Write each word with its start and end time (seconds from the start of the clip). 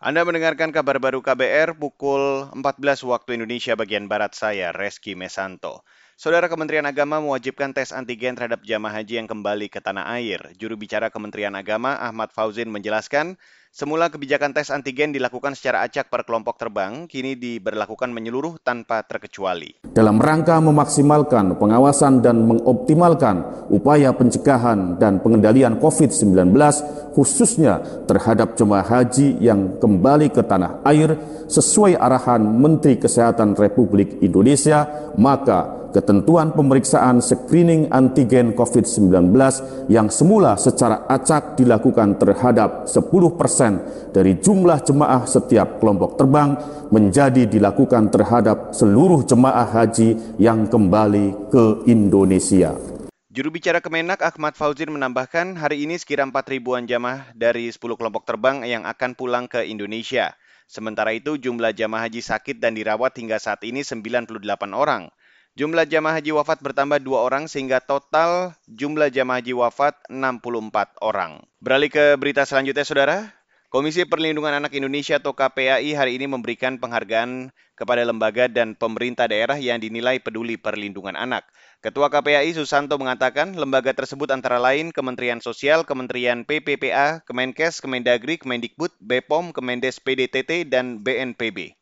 Anda 0.00 0.24
mendengarkan 0.24 0.72
kabar 0.72 0.96
baru 0.96 1.20
KBR 1.20 1.76
pukul 1.76 2.48
14 2.56 3.04
waktu 3.04 3.36
Indonesia 3.36 3.76
bagian 3.76 4.08
Barat 4.08 4.32
saya, 4.32 4.72
Reski 4.72 5.12
Mesanto. 5.12 5.84
Saudara 6.20 6.52
Kementerian 6.52 6.84
Agama 6.84 7.16
mewajibkan 7.16 7.72
tes 7.72 7.96
antigen 7.96 8.36
terhadap 8.36 8.60
jamaah 8.60 9.00
haji 9.00 9.16
yang 9.16 9.24
kembali 9.24 9.72
ke 9.72 9.80
tanah 9.80 10.04
air. 10.20 10.52
Juru 10.60 10.76
bicara 10.76 11.08
Kementerian 11.08 11.56
Agama 11.56 11.96
Ahmad 11.96 12.28
Fauzin 12.36 12.68
menjelaskan, 12.68 13.40
Semula 13.70 14.10
kebijakan 14.10 14.50
tes 14.50 14.66
antigen 14.74 15.14
dilakukan 15.14 15.54
secara 15.54 15.86
acak 15.86 16.10
per 16.10 16.26
kelompok 16.26 16.58
terbang, 16.58 17.06
kini 17.06 17.38
diberlakukan 17.38 18.10
menyeluruh 18.10 18.58
tanpa 18.66 19.06
terkecuali. 19.06 19.86
Dalam 19.86 20.18
rangka 20.18 20.58
memaksimalkan 20.58 21.54
pengawasan 21.54 22.18
dan 22.18 22.50
mengoptimalkan 22.50 23.70
upaya 23.70 24.10
pencegahan 24.10 24.98
dan 24.98 25.22
pengendalian 25.22 25.78
COVID-19, 25.78 26.50
khususnya 27.14 27.78
terhadap 28.10 28.58
jemaah 28.58 28.82
haji 28.82 29.38
yang 29.38 29.78
kembali 29.78 30.34
ke 30.34 30.42
tanah 30.42 30.82
air 30.82 31.14
sesuai 31.46 31.94
arahan 31.94 32.42
Menteri 32.42 32.98
Kesehatan 32.98 33.54
Republik 33.54 34.18
Indonesia, 34.18 35.14
maka 35.14 35.79
ketentuan 35.90 36.54
pemeriksaan 36.54 37.22
screening 37.22 37.90
antigen 37.90 38.54
COVID-19 38.54 39.30
yang 39.92 40.08
semula 40.08 40.54
secara 40.56 41.06
acak 41.10 41.58
dilakukan 41.58 42.18
terhadap 42.18 42.86
10 42.86 43.38
persen 43.38 43.82
dari 44.14 44.38
jumlah 44.38 44.80
jemaah 44.82 45.26
setiap 45.26 45.82
kelompok 45.82 46.18
terbang 46.18 46.56
menjadi 46.90 47.46
dilakukan 47.46 48.10
terhadap 48.10 48.74
seluruh 48.74 49.22
jemaah 49.26 49.66
haji 49.66 50.38
yang 50.38 50.66
kembali 50.66 51.50
ke 51.50 51.86
Indonesia. 51.90 52.74
Juru 53.30 53.54
bicara 53.54 53.78
Kemenak 53.78 54.26
Ahmad 54.26 54.58
Fauzin 54.58 54.90
menambahkan 54.90 55.54
hari 55.54 55.86
ini 55.86 55.94
sekira 56.02 56.26
4 56.26 56.34
ribuan 56.50 56.82
jamaah 56.82 57.30
dari 57.30 57.70
10 57.70 57.78
kelompok 57.78 58.26
terbang 58.26 58.66
yang 58.66 58.82
akan 58.82 59.14
pulang 59.14 59.46
ke 59.46 59.62
Indonesia. 59.70 60.34
Sementara 60.70 61.10
itu 61.10 61.38
jumlah 61.38 61.70
jamaah 61.70 62.10
haji 62.10 62.22
sakit 62.22 62.58
dan 62.62 62.74
dirawat 62.74 63.14
hingga 63.18 63.38
saat 63.38 63.62
ini 63.66 63.82
98 63.82 64.34
orang. 64.70 65.10
Jumlah 65.58 65.82
jamaah 65.82 66.22
haji 66.22 66.30
wafat 66.30 66.62
bertambah 66.62 67.02
dua 67.02 67.26
orang 67.26 67.50
sehingga 67.50 67.82
total 67.82 68.54
jumlah 68.70 69.10
jamaah 69.10 69.42
haji 69.42 69.54
wafat 69.58 69.98
64 70.06 71.02
orang. 71.02 71.42
Beralih 71.58 71.90
ke 71.90 72.14
berita 72.14 72.46
selanjutnya, 72.46 72.86
Saudara. 72.86 73.18
Komisi 73.70 74.02
Perlindungan 74.02 74.50
Anak 74.58 74.74
Indonesia 74.74 75.22
atau 75.22 75.30
KPAI 75.30 75.94
hari 75.94 76.18
ini 76.18 76.26
memberikan 76.26 76.82
penghargaan 76.82 77.54
kepada 77.78 78.02
lembaga 78.02 78.50
dan 78.50 78.74
pemerintah 78.74 79.30
daerah 79.30 79.54
yang 79.62 79.78
dinilai 79.78 80.18
peduli 80.18 80.58
perlindungan 80.58 81.14
anak. 81.14 81.46
Ketua 81.78 82.10
KPAI 82.10 82.50
Susanto 82.50 82.98
mengatakan 82.98 83.54
lembaga 83.54 83.94
tersebut 83.94 84.26
antara 84.34 84.58
lain 84.58 84.90
Kementerian 84.90 85.38
Sosial, 85.38 85.86
Kementerian 85.86 86.42
PPPA, 86.42 87.22
Kemenkes, 87.22 87.78
Kemendagri, 87.78 88.42
Kemendikbud, 88.42 88.90
BPOM, 88.98 89.54
Kemendes 89.54 90.02
PDTT, 90.02 90.66
dan 90.66 91.06
BNPB. 91.06 91.79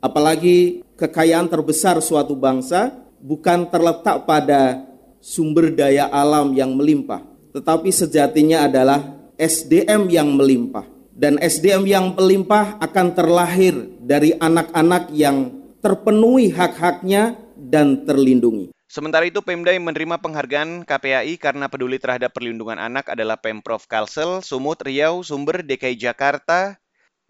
Apalagi 0.00 0.80
kekayaan 0.96 1.52
terbesar 1.52 2.00
suatu 2.00 2.32
bangsa 2.32 2.96
bukan 3.20 3.68
terletak 3.68 4.24
pada 4.24 4.88
sumber 5.20 5.68
daya 5.76 6.08
alam 6.08 6.56
yang 6.56 6.72
melimpah, 6.72 7.20
tetapi 7.52 7.92
sejatinya 7.92 8.64
adalah 8.64 9.04
SDM 9.36 10.08
yang 10.08 10.32
melimpah. 10.32 10.88
Dan 11.12 11.36
SDM 11.36 11.84
yang 11.84 12.06
melimpah 12.16 12.80
akan 12.80 13.12
terlahir 13.12 13.76
dari 14.00 14.32
anak-anak 14.40 15.12
yang 15.12 15.52
terpenuhi 15.84 16.48
hak-haknya 16.48 17.36
dan 17.60 18.08
terlindungi. 18.08 18.72
Sementara 18.88 19.28
itu, 19.28 19.44
Pemda 19.44 19.70
yang 19.70 19.84
menerima 19.84 20.16
penghargaan 20.16 20.82
KPAI 20.82 21.36
karena 21.36 21.68
peduli 21.68 22.00
terhadap 22.00 22.32
perlindungan 22.32 22.80
anak 22.80 23.12
adalah 23.12 23.36
Pemprov 23.36 23.84
Kalsel, 23.84 24.40
Sumut, 24.40 24.80
Riau, 24.80 25.20
Sumber, 25.20 25.60
DKI 25.60 25.94
Jakarta, 25.94 26.80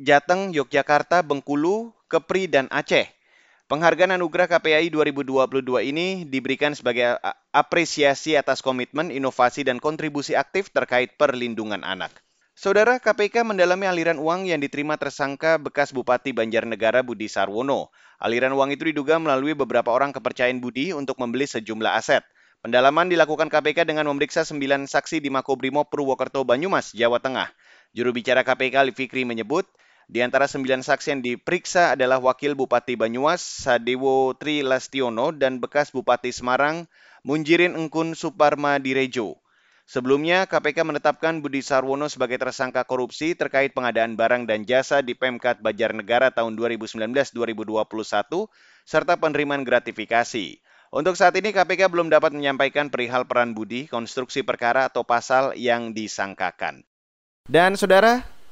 Jateng, 0.01 0.55
Yogyakarta, 0.55 1.21
Bengkulu, 1.21 1.93
Kepri, 2.11 2.51
dan 2.51 2.67
Aceh. 2.75 3.07
Penghargaan 3.71 4.19
anugerah 4.19 4.51
KPAI 4.51 4.91
2022 4.91 5.95
ini 5.95 6.27
diberikan 6.27 6.75
sebagai 6.75 7.15
apresiasi 7.55 8.35
atas 8.35 8.67
komitmen, 8.67 9.15
inovasi, 9.15 9.63
dan 9.63 9.79
kontribusi 9.79 10.35
aktif 10.35 10.75
terkait 10.75 11.15
perlindungan 11.15 11.87
anak. 11.87 12.11
Saudara 12.59 12.99
KPK 12.99 13.47
mendalami 13.47 13.87
aliran 13.87 14.19
uang 14.19 14.51
yang 14.51 14.59
diterima 14.59 14.99
tersangka 14.99 15.57
bekas 15.63 15.95
Bupati 15.95 16.35
Banjarnegara 16.35 17.07
Budi 17.07 17.31
Sarwono. 17.31 17.95
Aliran 18.19 18.59
uang 18.59 18.75
itu 18.75 18.91
diduga 18.91 19.23
melalui 19.23 19.55
beberapa 19.55 19.95
orang 19.95 20.11
kepercayaan 20.11 20.59
Budi 20.59 20.91
untuk 20.91 21.23
membeli 21.23 21.47
sejumlah 21.47 21.95
aset. 21.95 22.27
Pendalaman 22.61 23.09
dilakukan 23.09 23.49
KPK 23.49 23.89
dengan 23.89 24.05
memeriksa 24.11 24.45
sembilan 24.45 24.85
saksi 24.85 25.25
di 25.25 25.33
Makobrimob 25.33 25.89
Purwokerto, 25.89 26.45
Banyumas, 26.45 26.93
Jawa 26.93 27.17
Tengah. 27.17 27.49
Juru 27.97 28.13
bicara 28.13 28.45
KPK 28.45 28.75
Ali 28.77 28.93
Fikri 28.93 29.25
menyebut, 29.25 29.65
di 30.11 30.19
antara 30.27 30.51
sembilan 30.51 30.83
saksi 30.83 31.15
yang 31.15 31.23
diperiksa 31.23 31.95
adalah 31.95 32.19
Wakil 32.19 32.59
Bupati 32.59 32.99
Banyumas, 32.99 33.39
Sadewo 33.39 34.35
Tri 34.35 34.67
Lastiono, 34.67 35.31
dan 35.31 35.63
bekas 35.63 35.95
Bupati 35.95 36.35
Semarang, 36.35 36.91
Munjirin 37.23 37.79
Engkun 37.79 38.19
Suparma 38.19 38.83
Direjo. 38.83 39.39
Sebelumnya, 39.87 40.51
KPK 40.51 40.83
menetapkan 40.83 41.39
Budi 41.39 41.63
Sarwono 41.63 42.11
sebagai 42.11 42.43
tersangka 42.43 42.83
korupsi 42.83 43.39
terkait 43.39 43.71
pengadaan 43.71 44.19
barang 44.19 44.51
dan 44.51 44.67
jasa 44.67 44.99
di 44.99 45.15
Pemkat 45.15 45.63
Banjarnegara 45.63 46.35
tahun 46.35 46.59
2019-2021, 46.59 47.31
serta 48.83 49.15
penerimaan 49.15 49.63
gratifikasi. 49.63 50.59
Untuk 50.91 51.15
saat 51.15 51.39
ini 51.39 51.55
KPK 51.55 51.87
belum 51.87 52.11
dapat 52.11 52.35
menyampaikan 52.35 52.91
perihal 52.91 53.31
peran 53.31 53.55
Budi, 53.55 53.87
konstruksi 53.87 54.43
perkara 54.43 54.91
atau 54.91 55.07
pasal 55.07 55.55
yang 55.55 55.95
disangkakan. 55.95 56.83
Dan 57.47 57.75
saudara, 57.75 58.40